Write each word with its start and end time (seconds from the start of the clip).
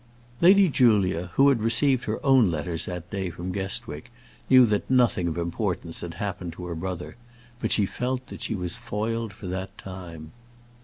Lady 0.41 0.67
Julia, 0.67 1.29
who 1.35 1.49
had 1.49 1.61
received 1.61 2.05
her 2.05 2.19
own 2.25 2.47
letters 2.47 2.85
that 2.87 3.11
day 3.11 3.29
from 3.29 3.51
Guestwick, 3.51 4.11
knew 4.49 4.65
that 4.65 4.89
nothing 4.89 5.27
of 5.27 5.37
importance 5.37 6.01
had 6.01 6.15
happened 6.15 6.53
to 6.53 6.65
her 6.65 6.73
brother; 6.73 7.17
but 7.59 7.71
she 7.71 7.85
felt 7.85 8.25
that 8.25 8.41
she 8.41 8.55
was 8.55 8.75
foiled 8.75 9.31
for 9.31 9.45
that 9.45 9.77
time. 9.77 10.31